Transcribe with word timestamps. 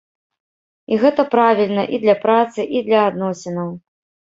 І 0.93 0.97
гэта 1.03 1.21
правільна 1.37 1.83
і 1.95 2.03
для 2.09 2.19
працы, 2.27 2.61
і 2.77 2.87
для 2.91 2.99
адносінаў. 3.15 3.69